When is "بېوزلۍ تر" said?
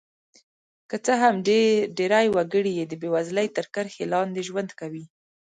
3.01-3.65